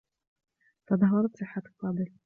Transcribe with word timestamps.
تدهورت 0.87 1.35
صحّة 1.37 1.63
فاضل. 1.81 2.11